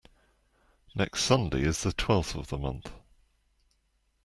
[0.95, 2.91] Next Sunday is the twelfth of the month.